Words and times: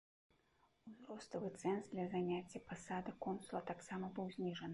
Узроставы 0.91 1.49
цэнз 1.61 1.83
для 1.91 2.05
заняцця 2.15 2.63
пасады 2.71 3.15
консула 3.27 3.63
таксама 3.73 4.11
быў 4.19 4.35
зніжаны. 4.39 4.69